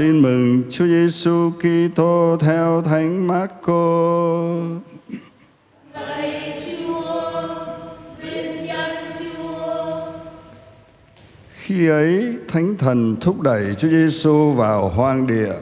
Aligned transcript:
Tin 0.00 0.22
mừng 0.22 0.62
Chúa 0.70 0.86
Giêsu 0.86 1.50
Kitô 1.50 2.36
theo 2.40 2.82
Thánh 2.82 3.26
Marco. 3.26 4.44
Lạy 5.94 6.62
Chúa, 6.66 7.32
vinh 8.18 8.66
danh 8.66 9.12
Chúa. 9.18 10.02
Khi 11.54 11.88
ấy, 11.88 12.36
Thánh 12.48 12.76
Thần 12.76 13.16
thúc 13.20 13.40
đẩy 13.40 13.74
Chúa 13.78 13.88
Giêsu 13.88 14.50
vào 14.50 14.88
hoang 14.88 15.26
địa 15.26 15.52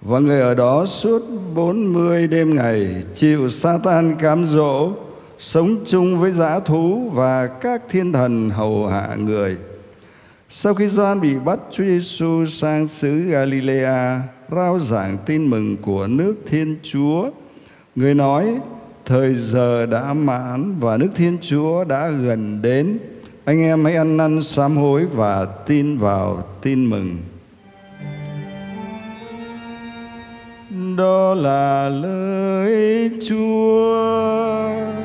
và 0.00 0.18
người 0.18 0.40
ở 0.40 0.54
đó 0.54 0.86
suốt 0.86 1.22
40 1.54 2.26
đêm 2.26 2.54
ngày 2.54 3.04
chịu 3.14 3.50
Satan 3.50 4.16
cám 4.16 4.44
dỗ, 4.46 4.92
sống 5.38 5.76
chung 5.86 6.20
với 6.20 6.32
dã 6.32 6.60
thú 6.60 7.10
và 7.14 7.46
các 7.46 7.82
thiên 7.90 8.12
thần 8.12 8.50
hầu 8.50 8.86
hạ 8.86 9.08
người. 9.18 9.56
Sau 10.48 10.74
khi 10.74 10.88
Gioan 10.88 11.20
bị 11.20 11.38
bắt, 11.38 11.58
Chúa 11.70 11.84
Giêsu 11.84 12.46
sang 12.46 12.86
xứ 12.86 13.20
Galilea 13.20 14.22
rao 14.50 14.78
giảng 14.78 15.18
tin 15.26 15.46
mừng 15.46 15.76
của 15.76 16.06
nước 16.06 16.34
Thiên 16.46 16.76
Chúa. 16.82 17.30
Người 17.94 18.14
nói: 18.14 18.58
Thời 19.04 19.34
giờ 19.34 19.86
đã 19.86 20.14
mãn 20.14 20.80
và 20.80 20.96
nước 20.96 21.08
Thiên 21.14 21.38
Chúa 21.40 21.84
đã 21.84 22.10
gần 22.10 22.62
đến. 22.62 22.98
Anh 23.44 23.60
em 23.60 23.84
hãy 23.84 23.96
ăn 23.96 24.16
năn 24.16 24.42
sám 24.42 24.76
hối 24.76 25.06
và 25.06 25.44
tin 25.44 25.98
vào 25.98 26.44
tin 26.62 26.90
mừng. 26.90 27.16
Đó 30.96 31.34
là 31.34 31.88
lời 31.88 33.10
Chúa. 33.28 34.95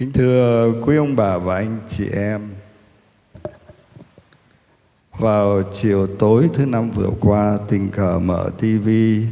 Kính 0.00 0.12
thưa 0.12 0.72
quý 0.82 0.96
ông 0.96 1.16
bà 1.16 1.38
và 1.38 1.56
anh 1.56 1.78
chị 1.88 2.04
em, 2.14 2.40
Vào 5.18 5.62
chiều 5.72 6.06
tối 6.06 6.50
thứ 6.54 6.66
năm 6.66 6.90
vừa 6.90 7.10
qua, 7.20 7.58
Tình 7.68 7.88
cờ 7.90 8.18
mở 8.18 8.50
TV 8.58 8.88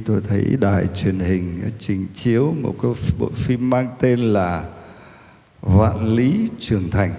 Tôi 0.07 0.21
thấy 0.29 0.57
đài 0.61 0.87
truyền 0.87 1.19
hình 1.19 1.61
trình 1.79 2.07
chiếu 2.15 2.55
Một 2.61 2.75
cái 2.83 2.93
bộ 3.19 3.31
phim 3.35 3.71
mang 3.71 3.89
tên 4.01 4.19
là 4.19 4.69
Vạn 5.63 6.15
Lý 6.15 6.49
Trường 6.59 6.91
Thành. 6.91 7.11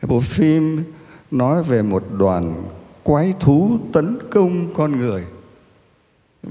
Cái 0.00 0.08
bộ 0.08 0.20
phim 0.20 0.82
nói 1.30 1.62
về 1.62 1.82
một 1.82 2.04
đoàn 2.18 2.62
quái 3.02 3.34
thú 3.40 3.78
tấn 3.92 4.18
công 4.30 4.74
con 4.74 4.98
người. 4.98 5.24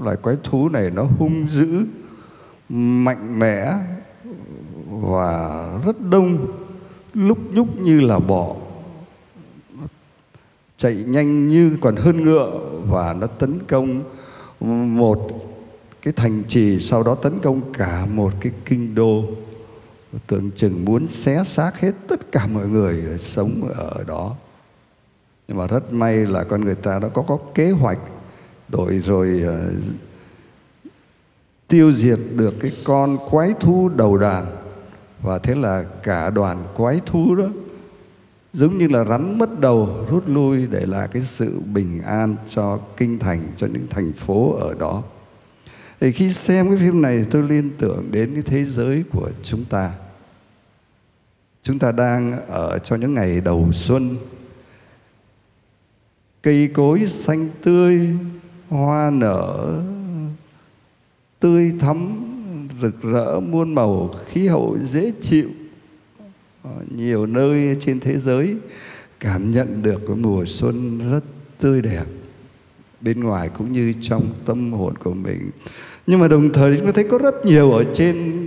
Loài 0.00 0.16
quái 0.16 0.36
thú 0.44 0.68
này 0.68 0.90
nó 0.90 1.02
hung 1.02 1.48
dữ, 1.48 1.86
Mạnh 2.68 3.38
mẽ 3.38 3.72
và 5.00 5.66
rất 5.84 6.00
đông 6.00 6.46
lúc 7.14 7.38
nhúc 7.52 7.80
như 7.80 8.00
là 8.00 8.18
bọ. 8.18 8.56
Chạy 10.76 10.94
nhanh 11.06 11.48
như 11.48 11.76
còn 11.80 11.96
hơn 11.96 12.24
ngựa 12.24 12.60
và 12.86 13.12
nó 13.12 13.26
tấn 13.26 13.58
công 13.68 14.02
một 14.96 15.28
cái 16.02 16.12
thành 16.16 16.42
trì 16.48 16.80
sau 16.80 17.02
đó 17.02 17.14
tấn 17.14 17.38
công 17.38 17.72
cả 17.72 18.06
một 18.06 18.32
cái 18.40 18.52
kinh 18.64 18.94
đô. 18.94 19.24
Tưởng 20.26 20.50
chừng 20.56 20.84
muốn 20.84 21.08
xé 21.08 21.44
xác 21.44 21.80
hết 21.80 21.92
tất 22.08 22.32
cả 22.32 22.46
mọi 22.46 22.68
người 22.68 23.18
sống 23.18 23.68
ở 23.74 24.04
đó. 24.06 24.34
Nhưng 25.48 25.56
mà 25.56 25.66
rất 25.66 25.92
may 25.92 26.14
là 26.14 26.44
con 26.44 26.60
người 26.60 26.74
ta 26.74 26.98
đã 26.98 27.08
có 27.08 27.22
có 27.22 27.38
kế 27.54 27.70
hoạch 27.70 27.98
đổi 28.68 28.98
rồi 28.98 29.42
uh, 29.46 29.82
tiêu 31.68 31.92
diệt 31.92 32.18
được 32.36 32.54
cái 32.60 32.72
con 32.84 33.18
quái 33.30 33.54
thú 33.60 33.88
đầu 33.88 34.16
đàn 34.16 34.59
và 35.22 35.38
thế 35.38 35.54
là 35.54 35.84
cả 36.02 36.30
đoàn 36.30 36.64
quái 36.76 37.00
thú 37.06 37.34
đó 37.34 37.48
giống 38.52 38.78
như 38.78 38.88
là 38.88 39.04
rắn 39.04 39.38
mất 39.38 39.60
đầu, 39.60 40.06
rút 40.10 40.28
lui 40.28 40.66
để 40.66 40.86
lại 40.86 41.08
cái 41.12 41.22
sự 41.22 41.60
bình 41.60 42.02
an 42.02 42.36
cho 42.48 42.78
kinh 42.96 43.18
thành, 43.18 43.40
cho 43.56 43.66
những 43.66 43.86
thành 43.90 44.12
phố 44.12 44.54
ở 44.54 44.74
đó. 44.74 45.02
Thì 46.00 46.12
khi 46.12 46.32
xem 46.32 46.68
cái 46.68 46.78
phim 46.78 47.02
này, 47.02 47.26
tôi 47.30 47.42
liên 47.42 47.70
tưởng 47.78 48.04
đến 48.10 48.34
cái 48.34 48.42
thế 48.42 48.64
giới 48.64 49.04
của 49.12 49.30
chúng 49.42 49.64
ta. 49.64 49.92
Chúng 51.62 51.78
ta 51.78 51.92
đang 51.92 52.46
ở 52.48 52.78
cho 52.78 52.96
những 52.96 53.14
ngày 53.14 53.40
đầu 53.40 53.72
xuân. 53.72 54.16
Cây 56.42 56.70
cối 56.74 57.06
xanh 57.06 57.48
tươi, 57.62 58.08
hoa 58.68 59.10
nở, 59.10 59.80
tươi 61.40 61.72
thắm 61.80 62.26
rực 62.82 63.02
rỡ, 63.02 63.40
muôn 63.40 63.74
màu 63.74 64.14
khí 64.26 64.46
hậu 64.46 64.78
dễ 64.82 65.12
chịu. 65.20 65.48
Ở 66.62 66.84
nhiều 66.96 67.26
nơi 67.26 67.76
trên 67.80 68.00
thế 68.00 68.18
giới, 68.18 68.56
cảm 69.20 69.50
nhận 69.50 69.82
được 69.82 70.00
cái 70.06 70.16
mùa 70.16 70.44
xuân 70.46 70.98
rất 71.10 71.24
tươi 71.60 71.82
đẹp. 71.82 72.04
Bên 73.00 73.20
ngoài 73.20 73.50
cũng 73.58 73.72
như 73.72 73.94
trong 74.00 74.32
tâm 74.46 74.72
hồn 74.72 74.98
của 74.98 75.14
mình. 75.14 75.50
Nhưng 76.06 76.20
mà 76.20 76.28
đồng 76.28 76.52
thời 76.52 76.76
chúng 76.76 76.86
ta 76.86 76.92
thấy 76.94 77.06
có 77.10 77.18
rất 77.18 77.46
nhiều 77.46 77.72
ở 77.72 77.84
trên 77.94 78.46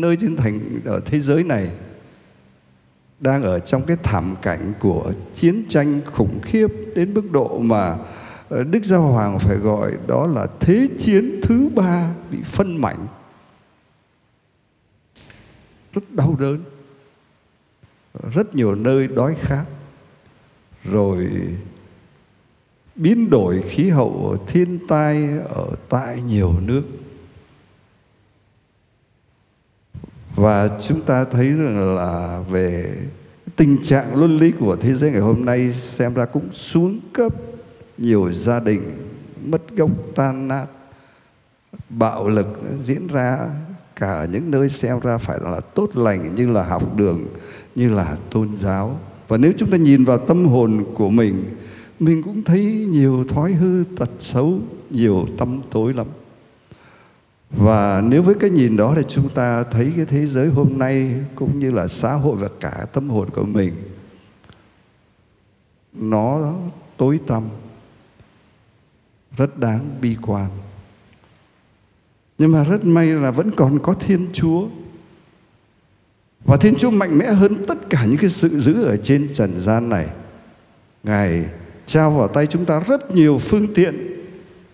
nơi 0.00 0.16
trên 0.16 0.36
thành, 0.36 0.60
ở 0.84 1.00
thế 1.06 1.20
giới 1.20 1.44
này, 1.44 1.70
đang 3.20 3.42
ở 3.42 3.58
trong 3.58 3.82
cái 3.86 3.96
thảm 4.02 4.36
cảnh 4.42 4.72
của 4.80 5.12
chiến 5.34 5.64
tranh 5.68 6.00
khủng 6.04 6.40
khiếp 6.42 6.66
đến 6.94 7.14
mức 7.14 7.32
độ 7.32 7.58
mà 7.58 7.96
ờ, 8.48 8.64
Đức 8.64 8.84
Giáo 8.84 9.02
Hoàng 9.02 9.38
phải 9.38 9.56
gọi 9.56 9.92
đó 10.06 10.26
là 10.26 10.46
thế 10.60 10.88
chiến 10.98 11.40
thứ 11.42 11.68
ba 11.74 12.10
bị 12.30 12.38
phân 12.44 12.80
mảnh 12.80 13.06
rất 15.92 16.14
đau 16.14 16.36
đớn, 16.38 16.60
rất 18.32 18.54
nhiều 18.54 18.74
nơi 18.74 19.08
đói 19.08 19.34
khát, 19.40 19.64
rồi 20.84 21.28
biến 22.94 23.30
đổi 23.30 23.62
khí 23.62 23.88
hậu 23.88 24.44
thiên 24.46 24.78
tai 24.88 25.28
ở 25.48 25.66
tại 25.88 26.22
nhiều 26.22 26.60
nước. 26.60 26.82
Và 30.34 30.78
chúng 30.80 31.00
ta 31.00 31.24
thấy 31.24 31.52
rằng 31.52 31.94
là 31.96 32.42
về 32.50 32.94
tình 33.56 33.82
trạng 33.82 34.16
luân 34.16 34.36
lý 34.36 34.52
của 34.60 34.76
thế 34.76 34.94
giới 34.94 35.10
ngày 35.10 35.20
hôm 35.20 35.44
nay 35.44 35.72
xem 35.72 36.14
ra 36.14 36.24
cũng 36.24 36.52
xuống 36.52 37.00
cấp, 37.12 37.34
nhiều 37.98 38.32
gia 38.32 38.60
đình 38.60 39.08
mất 39.44 39.70
gốc, 39.76 39.90
tan 40.14 40.48
nát, 40.48 40.66
bạo 41.88 42.28
lực 42.28 42.46
diễn 42.82 43.06
ra 43.06 43.50
cả 43.98 44.12
ở 44.12 44.26
những 44.26 44.50
nơi 44.50 44.68
xem 44.68 45.00
ra 45.00 45.18
phải 45.18 45.38
là 45.42 45.60
tốt 45.60 45.96
lành 45.96 46.34
như 46.34 46.48
là 46.48 46.62
học 46.62 46.96
đường, 46.96 47.26
như 47.74 47.94
là 47.94 48.16
tôn 48.30 48.56
giáo. 48.56 49.00
Và 49.28 49.36
nếu 49.36 49.52
chúng 49.58 49.70
ta 49.70 49.76
nhìn 49.76 50.04
vào 50.04 50.18
tâm 50.18 50.46
hồn 50.46 50.84
của 50.94 51.10
mình 51.10 51.56
mình 52.00 52.22
cũng 52.22 52.42
thấy 52.42 52.86
nhiều 52.90 53.24
thói 53.28 53.52
hư 53.52 53.84
tật 53.96 54.10
xấu, 54.18 54.58
nhiều 54.90 55.26
tâm 55.38 55.60
tối 55.70 55.94
lắm. 55.94 56.06
Và 57.50 58.00
nếu 58.00 58.22
với 58.22 58.34
cái 58.34 58.50
nhìn 58.50 58.76
đó 58.76 58.94
thì 58.96 59.02
chúng 59.08 59.28
ta 59.28 59.64
thấy 59.64 59.92
cái 59.96 60.04
thế 60.04 60.26
giới 60.26 60.48
hôm 60.48 60.78
nay 60.78 61.24
cũng 61.34 61.58
như 61.58 61.70
là 61.70 61.88
xã 61.88 62.12
hội 62.12 62.36
và 62.36 62.48
cả 62.60 62.86
tâm 62.92 63.10
hồn 63.10 63.30
của 63.30 63.44
mình, 63.44 63.74
nó 65.92 66.54
tối 66.96 67.20
tăm, 67.26 67.44
rất 69.36 69.58
đáng 69.58 69.80
bi 70.00 70.16
quan 70.22 70.50
nhưng 72.38 72.52
mà 72.52 72.64
rất 72.64 72.84
may 72.84 73.06
là 73.06 73.30
vẫn 73.30 73.50
còn 73.50 73.78
có 73.78 73.94
Thiên 73.94 74.26
Chúa 74.32 74.66
và 76.44 76.56
Thiên 76.56 76.74
Chúa 76.74 76.90
mạnh 76.90 77.18
mẽ 77.18 77.26
hơn 77.26 77.64
tất 77.66 77.90
cả 77.90 78.04
những 78.04 78.18
cái 78.18 78.30
sự 78.30 78.60
giữ 78.60 78.82
ở 78.82 78.96
trên 78.96 79.28
trần 79.34 79.60
gian 79.60 79.88
này 79.88 80.06
Ngài 81.02 81.44
trao 81.86 82.10
vào 82.10 82.28
tay 82.28 82.46
chúng 82.46 82.64
ta 82.64 82.80
rất 82.80 83.10
nhiều 83.14 83.38
phương 83.38 83.74
tiện 83.74 84.18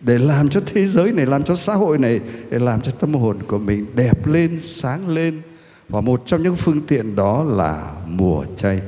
để 0.01 0.19
làm 0.19 0.49
cho 0.49 0.61
thế 0.67 0.89
giới 0.89 1.13
này, 1.13 1.27
làm 1.27 1.43
cho 1.43 1.55
xã 1.57 1.75
hội 1.75 1.99
này, 1.99 2.21
để 2.51 2.59
làm 2.59 2.81
cho 2.81 2.93
tâm 2.93 3.15
hồn 3.15 3.39
của 3.49 3.59
mình 3.59 3.87
đẹp 3.95 4.27
lên, 4.27 4.61
sáng 4.61 5.09
lên. 5.09 5.43
Và 5.89 6.01
một 6.01 6.23
trong 6.27 6.43
những 6.43 6.57
phương 6.57 6.87
tiện 6.87 7.17
đó 7.17 7.45
là 7.45 7.93
mùa 8.07 8.45
chay. 8.57 8.81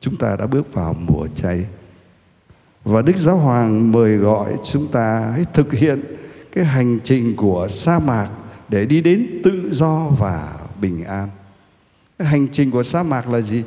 Chúng 0.00 0.16
ta 0.16 0.36
đã 0.36 0.46
bước 0.46 0.72
vào 0.72 0.94
mùa 0.94 1.26
chay. 1.34 1.66
Và 2.84 3.02
Đức 3.02 3.16
Giáo 3.16 3.36
Hoàng 3.36 3.92
mời 3.92 4.16
gọi 4.16 4.52
chúng 4.64 4.86
ta 4.86 5.30
hãy 5.32 5.44
thực 5.52 5.72
hiện 5.72 6.02
cái 6.54 6.64
hành 6.64 6.98
trình 7.04 7.36
của 7.36 7.68
sa 7.68 7.98
mạc 7.98 8.30
để 8.68 8.86
đi 8.86 9.00
đến 9.00 9.40
tự 9.44 9.70
do 9.72 10.08
và 10.18 10.54
bình 10.80 11.04
an. 11.04 11.28
Cái 12.18 12.28
hành 12.28 12.48
trình 12.52 12.70
của 12.70 12.82
sa 12.82 13.02
mạc 13.02 13.28
là 13.28 13.40
gì? 13.40 13.62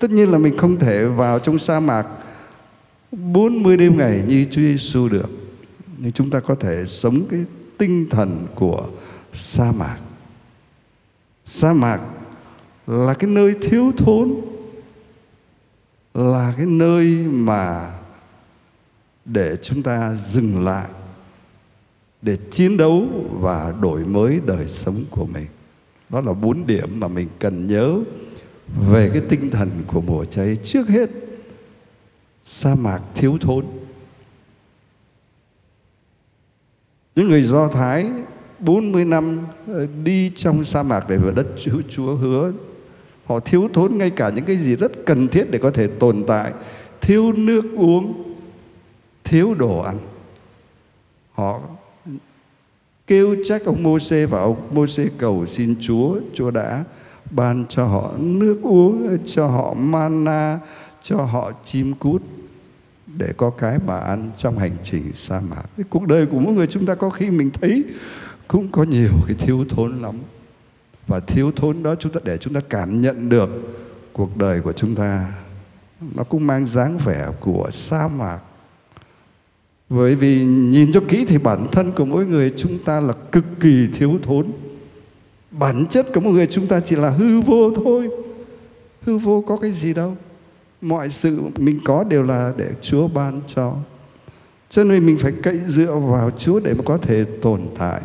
Tất 0.00 0.10
nhiên 0.10 0.30
là 0.30 0.38
mình 0.38 0.58
không 0.58 0.78
thể 0.78 1.04
vào 1.04 1.38
trong 1.38 1.58
sa 1.58 1.80
mạc 1.80 2.06
40 3.12 3.76
đêm 3.76 3.96
ngày 3.96 4.24
như 4.28 4.44
Chúa 4.44 4.60
Giêsu 4.60 5.08
được. 5.08 5.30
Nhưng 5.98 6.12
chúng 6.12 6.30
ta 6.30 6.40
có 6.40 6.54
thể 6.54 6.86
sống 6.86 7.26
cái 7.30 7.44
tinh 7.78 8.06
thần 8.10 8.46
của 8.54 8.86
sa 9.32 9.72
mạc. 9.72 9.98
Sa 11.44 11.72
mạc 11.72 12.00
là 12.86 13.14
cái 13.14 13.30
nơi 13.30 13.54
thiếu 13.62 13.92
thốn, 13.96 14.34
là 16.14 16.54
cái 16.56 16.66
nơi 16.66 17.06
mà 17.30 17.90
để 19.24 19.56
chúng 19.62 19.82
ta 19.82 20.14
dừng 20.14 20.64
lại 20.64 20.86
để 22.24 22.38
chiến 22.50 22.76
đấu 22.76 23.06
và 23.30 23.74
đổi 23.80 24.04
mới 24.04 24.40
đời 24.46 24.66
sống 24.68 25.04
của 25.10 25.26
mình. 25.26 25.46
Đó 26.10 26.20
là 26.20 26.32
bốn 26.32 26.66
điểm 26.66 27.00
mà 27.00 27.08
mình 27.08 27.28
cần 27.38 27.66
nhớ 27.66 27.98
về 28.90 29.10
cái 29.12 29.22
tinh 29.28 29.50
thần 29.50 29.70
của 29.86 30.00
mùa 30.00 30.24
cháy. 30.24 30.56
Trước 30.64 30.88
hết 30.88 31.10
sa 32.44 32.74
mạc 32.74 33.00
thiếu 33.14 33.38
thốn. 33.40 33.64
Những 37.14 37.28
người 37.28 37.42
do 37.42 37.68
thái 37.68 38.10
40 38.58 39.04
năm 39.04 39.46
ờ, 39.66 39.86
đi 40.04 40.32
trong 40.34 40.64
sa 40.64 40.82
mạc 40.82 41.08
để 41.08 41.16
vào 41.16 41.32
đất 41.32 41.46
Chúa, 41.64 41.82
Chúa 41.88 42.14
hứa. 42.14 42.52
Họ 43.26 43.40
thiếu 43.40 43.68
thốn 43.74 43.98
ngay 43.98 44.10
cả 44.10 44.30
những 44.30 44.44
cái 44.44 44.56
gì 44.56 44.76
rất 44.76 44.92
cần 45.06 45.28
thiết 45.28 45.50
để 45.50 45.58
có 45.58 45.70
thể 45.70 45.86
tồn 45.86 46.24
tại. 46.26 46.52
Thiếu 47.00 47.32
nước 47.32 47.64
uống 47.76 48.34
thiếu 49.24 49.54
đồ 49.54 49.80
ăn. 49.80 49.98
Họ 51.32 51.60
kêu 53.06 53.36
trách 53.44 53.64
ông 53.64 53.82
Môsê 53.82 54.26
và 54.26 54.40
ông 54.40 54.74
Môsê 54.74 55.08
cầu 55.18 55.46
xin 55.46 55.74
Chúa 55.80 56.20
Chúa 56.34 56.50
đã 56.50 56.84
ban 57.30 57.64
cho 57.68 57.86
họ 57.86 58.12
nước 58.18 58.58
uống, 58.62 59.18
cho 59.26 59.46
họ 59.46 59.74
mana, 59.74 60.58
cho 61.02 61.16
họ 61.16 61.52
chim 61.64 61.94
cút 61.94 62.22
để 63.06 63.32
có 63.36 63.50
cái 63.50 63.78
mà 63.86 63.98
ăn 63.98 64.30
trong 64.36 64.58
hành 64.58 64.76
trình 64.82 65.12
sa 65.14 65.40
mạc. 65.40 65.64
Cái 65.76 65.84
cuộc 65.90 66.06
đời 66.06 66.26
của 66.26 66.38
mỗi 66.38 66.54
người 66.54 66.66
chúng 66.66 66.86
ta 66.86 66.94
có 66.94 67.10
khi 67.10 67.30
mình 67.30 67.50
thấy 67.50 67.84
cũng 68.48 68.72
có 68.72 68.82
nhiều 68.82 69.10
cái 69.26 69.36
thiếu 69.38 69.64
thốn 69.68 70.02
lắm. 70.02 70.18
Và 71.06 71.20
thiếu 71.20 71.52
thốn 71.56 71.82
đó 71.82 71.94
chúng 71.94 72.12
ta, 72.12 72.20
để 72.24 72.36
chúng 72.36 72.54
ta 72.54 72.60
cảm 72.68 73.02
nhận 73.02 73.28
được 73.28 73.50
cuộc 74.12 74.36
đời 74.36 74.60
của 74.60 74.72
chúng 74.72 74.94
ta, 74.94 75.32
nó 76.14 76.24
cũng 76.24 76.46
mang 76.46 76.66
dáng 76.66 76.98
vẻ 77.04 77.28
của 77.40 77.68
sa 77.72 78.08
mạc 78.08 78.38
bởi 79.88 80.14
vì 80.14 80.44
nhìn 80.44 80.92
cho 80.92 81.00
kỹ 81.08 81.24
thì 81.28 81.38
bản 81.38 81.66
thân 81.72 81.92
của 81.92 82.04
mỗi 82.04 82.26
người 82.26 82.52
chúng 82.56 82.78
ta 82.78 83.00
là 83.00 83.12
cực 83.32 83.44
kỳ 83.60 83.88
thiếu 83.94 84.18
thốn. 84.22 84.46
Bản 85.50 85.86
chất 85.86 86.06
của 86.14 86.20
mỗi 86.20 86.32
người 86.32 86.46
chúng 86.46 86.66
ta 86.66 86.80
chỉ 86.80 86.96
là 86.96 87.10
hư 87.10 87.40
vô 87.40 87.70
thôi. 87.70 88.08
Hư 89.02 89.18
vô 89.18 89.44
có 89.46 89.56
cái 89.56 89.72
gì 89.72 89.94
đâu. 89.94 90.16
Mọi 90.80 91.10
sự 91.10 91.40
mình 91.58 91.80
có 91.84 92.04
đều 92.04 92.22
là 92.22 92.52
để 92.56 92.70
chúa 92.82 93.08
ban 93.08 93.40
cho. 93.46 93.76
Cho 94.70 94.84
nên 94.84 95.06
mình 95.06 95.18
phải 95.18 95.32
cậy 95.42 95.60
dựa 95.66 95.94
vào 95.94 96.30
chúa 96.30 96.60
để 96.60 96.74
mà 96.74 96.82
có 96.84 96.98
thể 96.98 97.24
tồn 97.24 97.60
tại. 97.78 98.00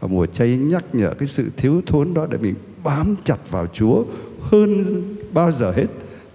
Và 0.00 0.08
mùa 0.08 0.26
chay 0.26 0.56
nhắc 0.56 0.84
nhở 0.92 1.10
cái 1.18 1.28
sự 1.28 1.50
thiếu 1.56 1.82
thốn 1.86 2.14
đó 2.14 2.26
để 2.30 2.38
mình 2.38 2.54
bám 2.84 3.14
chặt 3.24 3.50
vào 3.50 3.66
chúa 3.66 4.04
hơn 4.40 5.02
bao 5.32 5.52
giờ 5.52 5.70
hết 5.70 5.86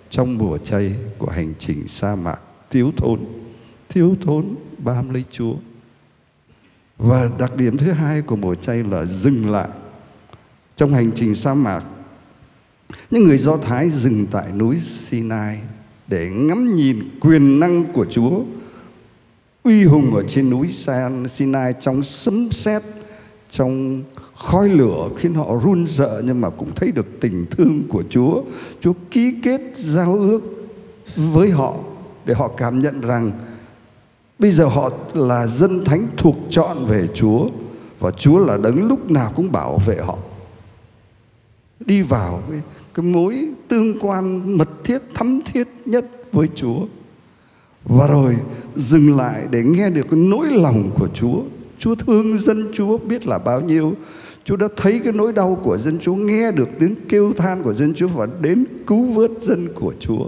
trong 0.09 0.37
mùa 0.37 0.57
chay 0.57 0.95
của 1.17 1.29
hành 1.29 1.53
trình 1.59 1.87
sa 1.87 2.15
mạc 2.15 2.41
thiếu 2.69 2.91
thốn 2.97 3.19
thiếu 3.89 4.15
thốn 4.21 4.55
bám 4.77 5.13
lấy 5.13 5.23
chúa 5.31 5.53
và 6.97 7.29
đặc 7.39 7.55
điểm 7.55 7.77
thứ 7.77 7.91
hai 7.91 8.21
của 8.21 8.35
mùa 8.35 8.55
chay 8.55 8.83
là 8.83 9.05
dừng 9.05 9.49
lại 9.49 9.69
trong 10.75 10.93
hành 10.93 11.11
trình 11.15 11.35
sa 11.35 11.53
mạc 11.53 11.83
những 13.11 13.23
người 13.23 13.37
do 13.37 13.57
thái 13.57 13.89
dừng 13.89 14.27
tại 14.31 14.51
núi 14.51 14.79
sinai 14.79 15.59
để 16.07 16.29
ngắm 16.29 16.75
nhìn 16.75 17.09
quyền 17.19 17.59
năng 17.59 17.93
của 17.93 18.05
chúa 18.09 18.43
uy 19.63 19.83
hùng 19.83 20.15
ở 20.15 20.23
trên 20.27 20.49
núi 20.49 20.71
San 20.71 21.27
Sinai 21.27 21.73
trong 21.79 22.03
sấm 22.03 22.51
sét, 22.51 22.81
trong 23.49 24.03
khói 24.35 24.69
lửa 24.69 25.09
khiến 25.17 25.33
họ 25.33 25.55
run 25.63 25.87
sợ 25.87 26.21
nhưng 26.25 26.41
mà 26.41 26.49
cũng 26.49 26.75
thấy 26.75 26.91
được 26.91 27.07
tình 27.21 27.45
thương 27.51 27.83
của 27.89 28.03
Chúa. 28.09 28.43
Chúa 28.81 28.93
ký 29.11 29.33
kết 29.43 29.61
giao 29.73 30.13
ước 30.15 30.41
với 31.15 31.49
họ 31.49 31.75
để 32.25 32.33
họ 32.33 32.51
cảm 32.57 32.79
nhận 32.79 33.01
rằng 33.01 33.31
bây 34.39 34.51
giờ 34.51 34.65
họ 34.65 34.91
là 35.13 35.47
dân 35.47 35.85
thánh 35.85 36.07
thuộc 36.17 36.35
chọn 36.49 36.85
về 36.85 37.07
Chúa 37.13 37.47
và 37.99 38.11
Chúa 38.11 38.39
là 38.39 38.57
đấng 38.57 38.87
lúc 38.87 39.11
nào 39.11 39.31
cũng 39.35 39.51
bảo 39.51 39.77
vệ 39.85 39.97
họ. 39.97 40.17
Đi 41.79 42.01
vào 42.01 42.43
cái, 42.49 42.61
cái 42.93 43.05
mối 43.05 43.49
tương 43.67 43.99
quan 43.99 44.57
mật 44.57 44.69
thiết 44.83 44.99
thắm 45.13 45.39
thiết 45.45 45.67
nhất 45.85 46.05
với 46.31 46.47
Chúa. 46.55 46.79
Và 47.85 48.07
rồi 48.07 48.37
dừng 48.75 49.17
lại 49.17 49.43
để 49.51 49.63
nghe 49.63 49.89
được 49.89 50.05
cái 50.11 50.19
nỗi 50.19 50.47
lòng 50.51 50.89
của 50.95 51.07
Chúa 51.13 51.41
Chúa 51.79 51.95
thương 51.95 52.37
dân 52.37 52.69
Chúa 52.73 52.97
biết 52.97 53.27
là 53.27 53.37
bao 53.37 53.61
nhiêu 53.61 53.93
Chúa 54.43 54.55
đã 54.55 54.67
thấy 54.75 55.01
cái 55.03 55.13
nỗi 55.13 55.33
đau 55.33 55.59
của 55.63 55.77
dân 55.77 55.99
Chúa 55.99 56.15
Nghe 56.15 56.51
được 56.51 56.69
tiếng 56.79 56.95
kêu 57.09 57.33
than 57.33 57.63
của 57.63 57.73
dân 57.73 57.93
Chúa 57.93 58.07
Và 58.07 58.27
đến 58.41 58.65
cứu 58.87 59.05
vớt 59.05 59.31
dân 59.39 59.67
của 59.75 59.93
Chúa 59.99 60.25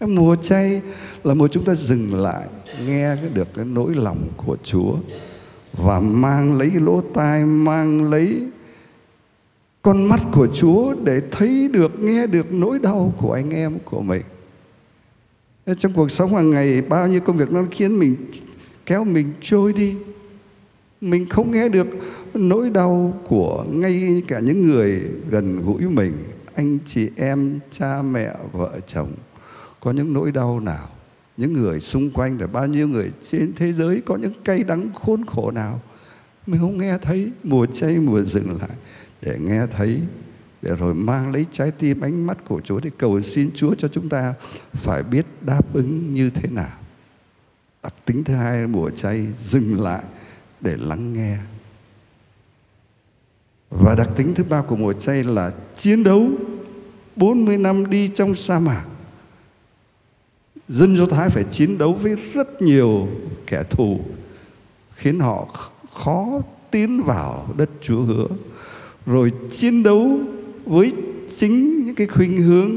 Mùa 0.00 0.36
chay 0.36 0.82
là 1.24 1.34
mùa 1.34 1.48
chúng 1.48 1.64
ta 1.64 1.74
dừng 1.74 2.14
lại 2.14 2.48
Nghe 2.86 3.16
được 3.34 3.48
cái 3.54 3.64
nỗi 3.64 3.94
lòng 3.94 4.28
của 4.36 4.56
Chúa 4.64 4.96
Và 5.72 6.00
mang 6.00 6.58
lấy 6.58 6.70
lỗ 6.70 7.02
tai 7.14 7.44
Mang 7.44 8.10
lấy 8.10 8.46
con 9.82 10.04
mắt 10.04 10.20
của 10.32 10.48
Chúa 10.54 10.94
Để 11.04 11.20
thấy 11.30 11.68
được, 11.68 12.00
nghe 12.00 12.26
được 12.26 12.52
nỗi 12.52 12.78
đau 12.78 13.12
của 13.18 13.32
anh 13.32 13.50
em 13.50 13.78
của 13.84 14.02
mình. 14.02 14.22
Trong 15.78 15.92
cuộc 15.92 16.10
sống 16.10 16.34
hàng 16.34 16.50
ngày 16.50 16.82
Bao 16.82 17.08
nhiêu 17.08 17.20
công 17.20 17.36
việc 17.36 17.52
nó 17.52 17.64
khiến 17.70 17.98
mình 17.98 18.16
Kéo 18.86 19.04
mình 19.04 19.32
trôi 19.40 19.72
đi. 19.72 19.94
Mình 21.00 21.26
không 21.28 21.50
nghe 21.50 21.68
được 21.68 21.86
nỗi 22.34 22.70
đau 22.70 23.20
của 23.28 23.64
ngay 23.68 24.22
cả 24.28 24.40
những 24.40 24.66
người 24.66 25.02
gần 25.30 25.62
gũi 25.64 25.88
mình 25.88 26.12
anh 26.54 26.78
chị 26.86 27.10
em 27.16 27.58
cha 27.70 28.02
mẹ 28.02 28.32
vợ 28.52 28.80
chồng 28.86 29.12
có 29.80 29.90
những 29.90 30.12
nỗi 30.12 30.32
đau 30.32 30.60
nào? 30.60 30.88
Những 31.36 31.52
người 31.52 31.80
xung 31.80 32.10
quanh 32.10 32.36
rồi 32.36 32.48
bao 32.48 32.66
nhiêu 32.66 32.88
người 32.88 33.12
trên 33.22 33.52
thế 33.56 33.72
giới 33.72 34.00
có 34.00 34.16
những 34.16 34.32
cay 34.44 34.64
đắng, 34.64 34.90
khốn 34.94 35.24
khổ 35.24 35.50
nào? 35.50 35.80
Mình 36.46 36.60
không 36.60 36.78
nghe 36.78 36.98
thấy. 36.98 37.32
Mùa 37.44 37.66
chay 37.66 37.96
mùa 37.96 38.22
dừng 38.22 38.58
lại. 38.60 38.76
Để 39.22 39.38
nghe 39.38 39.66
thấy, 39.66 40.00
để 40.62 40.76
rồi 40.76 40.94
mang 40.94 41.32
lấy 41.32 41.46
trái 41.52 41.70
tim, 41.70 42.00
ánh 42.00 42.26
mắt 42.26 42.38
của 42.44 42.60
Chúa 42.60 42.80
để 42.80 42.90
cầu 42.98 43.20
xin 43.20 43.50
Chúa 43.54 43.74
cho 43.74 43.88
chúng 43.88 44.08
ta 44.08 44.34
phải 44.72 45.02
biết 45.02 45.26
đáp 45.40 45.74
ứng 45.74 46.14
như 46.14 46.30
thế 46.30 46.50
nào. 46.50 46.78
Đặc 47.82 47.94
tính 48.04 48.24
thứ 48.24 48.34
hai, 48.34 48.66
mùa 48.66 48.90
chay 48.90 49.26
dừng 49.46 49.80
lại, 49.80 50.02
để 50.60 50.76
lắng 50.76 51.12
nghe. 51.12 51.38
Và 53.70 53.94
đặc 53.94 54.08
tính 54.16 54.34
thứ 54.34 54.44
ba 54.44 54.62
của 54.62 54.76
mùa 54.76 54.92
chay 54.92 55.24
là 55.24 55.52
chiến 55.76 56.02
đấu. 56.02 56.28
40 57.16 57.58
năm 57.58 57.90
đi 57.90 58.10
trong 58.14 58.34
sa 58.34 58.58
mạc. 58.58 58.84
Dân 60.70 60.96
Do 60.96 61.06
Thái 61.06 61.30
phải 61.30 61.44
chiến 61.50 61.78
đấu 61.78 61.92
với 61.92 62.16
rất 62.34 62.62
nhiều 62.62 63.08
kẻ 63.46 63.62
thù, 63.70 64.00
Khiến 64.94 65.18
họ 65.18 65.48
khó 65.92 66.40
tiến 66.70 67.02
vào 67.02 67.48
đất 67.56 67.70
Chúa 67.80 68.00
hứa. 68.00 68.26
Rồi 69.06 69.32
chiến 69.50 69.82
đấu 69.82 70.18
với 70.64 70.92
chính 71.36 71.84
những 71.84 71.94
cái 71.94 72.06
khuynh 72.06 72.42
hướng 72.42 72.70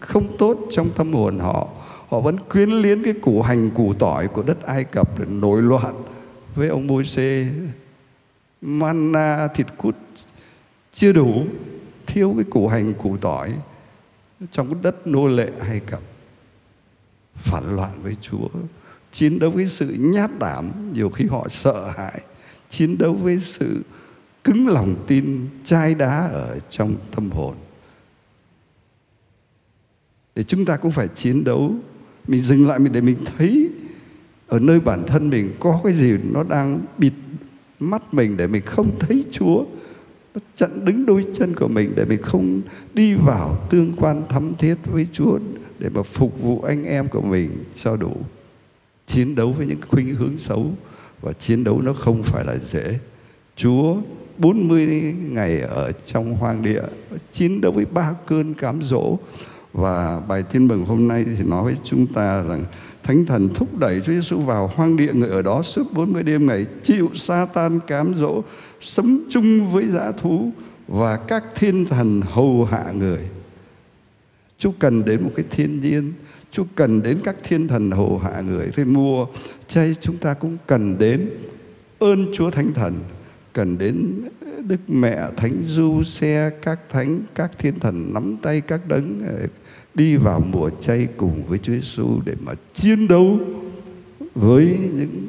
không 0.00 0.36
tốt 0.38 0.58
trong 0.70 0.90
tâm 0.96 1.12
hồn 1.12 1.38
họ 1.38 1.68
Họ 2.08 2.20
vẫn 2.20 2.36
quyến 2.38 2.70
liến 2.70 3.02
cái 3.02 3.12
củ 3.12 3.42
hành, 3.42 3.70
củ 3.70 3.94
tỏi 3.94 4.28
của 4.28 4.42
đất 4.42 4.62
Ai 4.62 4.84
Cập 4.84 5.18
để 5.18 5.24
nổi 5.28 5.62
loạn 5.62 5.94
với 6.54 6.68
ông 6.68 6.86
môi 6.86 7.04
xê 7.04 7.48
manna, 8.60 9.48
thịt 9.54 9.66
cút 9.76 9.96
chưa 10.92 11.12
đủ, 11.12 11.44
thiếu 12.06 12.34
cái 12.36 12.44
củ 12.50 12.68
hành, 12.68 12.94
củ 12.94 13.16
tỏi 13.16 13.52
trong 14.50 14.82
đất 14.82 15.06
nô 15.06 15.26
lệ 15.26 15.48
Ai 15.60 15.80
Cập 15.80 16.00
phản 17.36 17.76
loạn 17.76 17.92
với 18.02 18.16
Chúa, 18.20 18.48
chiến 19.12 19.38
đấu 19.38 19.50
với 19.50 19.66
sự 19.68 19.96
nhát 19.98 20.30
đảm, 20.38 20.70
nhiều 20.92 21.10
khi 21.10 21.26
họ 21.26 21.46
sợ 21.48 21.92
hãi, 21.96 22.20
chiến 22.68 22.98
đấu 22.98 23.14
với 23.14 23.38
sự 23.38 23.82
cứng 24.44 24.68
lòng 24.68 24.96
tin 25.06 25.46
chai 25.64 25.94
đá 25.94 26.28
ở 26.32 26.58
trong 26.70 26.94
tâm 27.14 27.30
hồn. 27.30 27.54
Để 30.34 30.42
chúng 30.42 30.64
ta 30.64 30.76
cũng 30.76 30.92
phải 30.92 31.08
chiến 31.08 31.44
đấu, 31.44 31.74
mình 32.28 32.40
dừng 32.40 32.68
lại 32.68 32.78
mình 32.78 32.92
để 32.92 33.00
mình 33.00 33.16
thấy 33.36 33.70
ở 34.46 34.58
nơi 34.58 34.80
bản 34.80 35.02
thân 35.06 35.30
mình 35.30 35.54
có 35.60 35.80
cái 35.84 35.92
gì 35.94 36.16
nó 36.32 36.42
đang 36.42 36.80
bịt 36.98 37.12
mắt 37.80 38.14
mình 38.14 38.36
để 38.36 38.46
mình 38.46 38.62
không 38.66 38.98
thấy 38.98 39.24
Chúa. 39.30 39.64
Nó 40.34 40.40
chặn 40.56 40.84
đứng 40.84 41.06
đôi 41.06 41.26
chân 41.34 41.54
của 41.54 41.68
mình 41.68 41.92
để 41.96 42.04
mình 42.04 42.22
không 42.22 42.60
đi 42.94 43.14
vào 43.14 43.66
tương 43.70 43.92
quan 43.96 44.22
thắm 44.28 44.52
thiết 44.58 44.74
với 44.84 45.06
Chúa 45.12 45.38
để 45.84 45.90
mà 45.94 46.02
phục 46.02 46.42
vụ 46.42 46.62
anh 46.62 46.84
em 46.84 47.08
của 47.08 47.20
mình 47.20 47.64
cho 47.74 47.96
đủ. 47.96 48.16
Chiến 49.06 49.34
đấu 49.34 49.52
với 49.52 49.66
những 49.66 49.80
khuynh 49.88 50.14
hướng 50.14 50.38
xấu 50.38 50.70
và 51.20 51.32
chiến 51.32 51.64
đấu 51.64 51.80
nó 51.82 51.92
không 51.92 52.22
phải 52.22 52.44
là 52.44 52.56
dễ. 52.56 52.98
Chúa 53.56 53.96
40 54.38 55.14
ngày 55.28 55.60
ở 55.60 55.92
trong 56.04 56.34
hoang 56.34 56.62
địa 56.62 56.82
chiến 57.32 57.60
đấu 57.60 57.72
với 57.72 57.84
ba 57.84 58.14
cơn 58.26 58.54
cám 58.54 58.82
dỗ. 58.82 59.18
Và 59.72 60.20
bài 60.28 60.42
tin 60.42 60.68
mừng 60.68 60.84
hôm 60.84 61.08
nay 61.08 61.24
thì 61.38 61.44
nói 61.44 61.64
với 61.64 61.76
chúng 61.84 62.06
ta 62.06 62.42
rằng 62.42 62.64
Thánh 63.02 63.26
thần 63.26 63.48
thúc 63.54 63.78
đẩy 63.78 64.00
Chúa 64.00 64.12
Giêsu 64.12 64.40
vào 64.40 64.70
hoang 64.74 64.96
địa 64.96 65.12
người 65.12 65.28
ở 65.28 65.42
đó 65.42 65.62
suốt 65.62 65.92
40 65.92 66.22
đêm 66.22 66.46
ngày, 66.46 66.66
chịu 66.82 67.10
sa 67.14 67.46
tan 67.54 67.80
cám 67.86 68.14
dỗ, 68.14 68.42
sống 68.80 69.18
chung 69.30 69.72
với 69.72 69.88
dã 69.88 70.12
thú 70.18 70.50
và 70.88 71.16
các 71.16 71.44
thiên 71.54 71.86
thần 71.86 72.20
hầu 72.20 72.64
hạ 72.64 72.84
người 72.94 73.18
chú 74.64 74.72
cần 74.78 75.04
đến 75.04 75.22
một 75.22 75.30
cái 75.36 75.44
thiên 75.50 75.80
nhiên 75.80 76.12
chú 76.50 76.64
cần 76.74 77.02
đến 77.02 77.18
các 77.24 77.36
thiên 77.42 77.68
thần 77.68 77.90
hộ 77.90 78.20
hạ 78.24 78.40
người. 78.40 78.70
rồi 78.76 78.86
mùa 78.86 79.26
chay 79.68 79.94
chúng 80.00 80.16
ta 80.16 80.34
cũng 80.34 80.56
cần 80.66 80.98
đến 80.98 81.30
ơn 81.98 82.26
Chúa 82.34 82.50
Thánh 82.50 82.72
Thần, 82.72 82.94
cần 83.52 83.78
đến 83.78 84.12
Đức 84.66 84.80
Mẹ 84.88 85.18
Thánh 85.36 85.62
Du 85.62 86.02
xe 86.02 86.50
các 86.62 86.80
thánh 86.90 87.20
các 87.34 87.50
thiên 87.58 87.78
thần 87.78 88.14
nắm 88.14 88.36
tay 88.42 88.60
các 88.60 88.88
đấng 88.88 89.22
ờ, 89.26 89.46
đi 89.94 90.16
vào 90.16 90.40
mùa 90.40 90.70
chay 90.80 91.08
cùng 91.16 91.42
với 91.48 91.58
Chúa 91.58 91.72
Giêsu 91.72 92.20
để 92.24 92.34
mà 92.40 92.52
chiến 92.74 93.08
đấu 93.08 93.38
với 94.34 94.78
những 94.94 95.28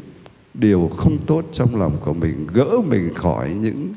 điều 0.53 0.91
không 0.97 1.17
tốt 1.27 1.45
trong 1.51 1.75
lòng 1.75 1.97
của 2.05 2.13
mình, 2.13 2.47
gỡ 2.53 2.77
mình 2.87 3.13
khỏi 3.15 3.53
những 3.53 3.93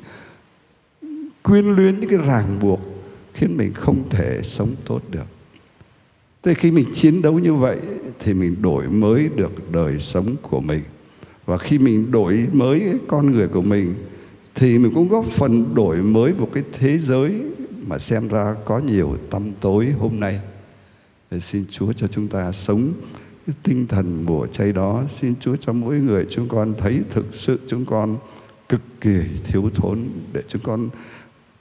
quyến 1.42 1.64
luyến 1.64 2.00
những 2.00 2.10
cái 2.10 2.18
ràng 2.18 2.58
buộc 2.60 2.97
khiến 3.38 3.56
mình 3.56 3.72
không 3.74 4.08
thể 4.10 4.40
sống 4.42 4.74
tốt 4.84 5.02
được. 5.10 5.26
Thế 6.42 6.54
khi 6.54 6.70
mình 6.70 6.84
chiến 6.92 7.22
đấu 7.22 7.38
như 7.38 7.54
vậy 7.54 7.78
thì 8.18 8.34
mình 8.34 8.62
đổi 8.62 8.88
mới 8.88 9.28
được 9.36 9.72
đời 9.72 9.98
sống 10.00 10.36
của 10.42 10.60
mình. 10.60 10.82
Và 11.46 11.58
khi 11.58 11.78
mình 11.78 12.10
đổi 12.10 12.46
mới 12.52 12.80
cái 12.80 12.98
con 13.08 13.30
người 13.30 13.48
của 13.48 13.62
mình 13.62 13.94
thì 14.54 14.78
mình 14.78 14.92
cũng 14.94 15.08
góp 15.08 15.24
phần 15.26 15.74
đổi 15.74 15.96
mới 15.96 16.32
một 16.38 16.50
cái 16.54 16.62
thế 16.72 16.98
giới 16.98 17.42
mà 17.86 17.98
xem 17.98 18.28
ra 18.28 18.54
có 18.64 18.78
nhiều 18.78 19.16
tăm 19.30 19.52
tối 19.60 19.86
hôm 19.98 20.20
nay. 20.20 20.40
Để 21.30 21.40
xin 21.40 21.64
Chúa 21.70 21.92
cho 21.92 22.08
chúng 22.08 22.28
ta 22.28 22.52
sống 22.52 22.92
cái 23.46 23.56
tinh 23.62 23.86
thần 23.86 24.24
mùa 24.26 24.46
chay 24.46 24.72
đó. 24.72 25.04
Xin 25.20 25.34
Chúa 25.40 25.56
cho 25.56 25.72
mỗi 25.72 26.00
người 26.00 26.26
chúng 26.30 26.48
con 26.48 26.74
thấy 26.78 27.00
thực 27.10 27.26
sự 27.32 27.58
chúng 27.66 27.84
con 27.84 28.16
cực 28.68 28.80
kỳ 29.00 29.20
thiếu 29.44 29.70
thốn 29.74 30.04
để 30.32 30.42
chúng 30.48 30.62
con 30.62 30.88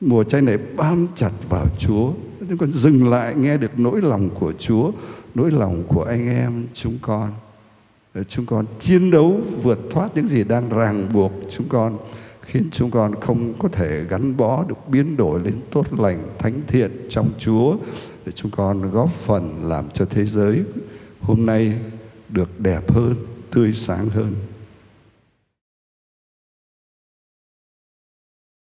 mùa 0.02 0.24
chay 0.24 0.42
này 0.42 0.58
bám 0.58 1.08
chặt 1.16 1.32
vào 1.50 1.66
Chúa. 1.78 2.12
Chúng 2.50 2.58
con 2.58 2.74
dừng 2.74 3.10
lại 3.10 3.36
nghe 3.36 3.58
được 3.58 3.72
nỗi 3.80 4.02
lòng 4.02 4.30
của 4.40 4.54
Chúa, 4.60 4.92
nỗi 5.36 5.52
lòng 5.52 5.84
của 5.88 6.04
anh 6.04 6.28
em 6.28 6.68
chúng 6.74 6.98
con. 7.02 7.32
Để 8.14 8.24
chúng 8.24 8.46
con 8.46 8.66
chiến 8.80 9.12
đấu 9.12 9.40
vượt 9.64 9.80
thoát 9.92 10.16
những 10.16 10.28
gì 10.28 10.44
đang 10.44 10.70
ràng 10.70 11.14
buộc 11.14 11.32
chúng 11.50 11.70
con 11.70 11.98
khiến 12.42 12.70
chúng 12.72 12.92
con 12.92 13.22
không 13.22 13.54
có 13.60 13.70
thể 13.70 14.06
gắn 14.10 14.38
bó 14.38 14.64
được 14.64 14.88
biến 14.88 15.18
đổi 15.18 15.40
lên 15.40 15.60
tốt 15.72 16.00
lành 16.00 16.28
thánh 16.40 16.62
thiện 16.68 17.08
trong 17.10 17.30
Chúa 17.40 17.76
để 18.26 18.32
chúng 18.32 18.52
con 18.52 18.92
góp 18.92 19.14
phần 19.14 19.70
làm 19.70 19.90
cho 19.94 20.06
thế 20.06 20.26
giới 20.26 20.64
hôm 21.22 21.46
nay 21.46 21.74
được 22.30 22.60
đẹp 22.60 22.92
hơn, 22.92 23.16
tươi 23.52 23.74
sáng 23.74 24.10
hơn. 24.10 24.36